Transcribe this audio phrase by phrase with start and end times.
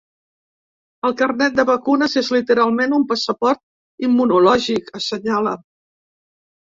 [1.09, 5.55] El carnet de vacunes és literalment un passaport immunològic, assenyala.